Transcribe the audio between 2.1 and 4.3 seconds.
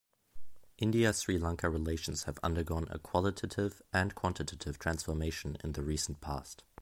have undergone a qualitative and